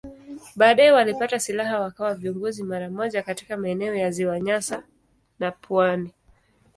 Baadaye 0.55 0.91
walipata 0.91 1.39
silaha 1.39 1.79
wakawa 1.79 2.13
viongozi 2.15 2.63
mara 2.63 2.89
moja 2.89 3.23
katika 3.23 3.57
maeneo 3.57 3.95
ya 3.95 4.11
Ziwa 4.11 4.39
Nyasa 4.39 4.83
na 5.39 5.51
pwani. 5.51 6.13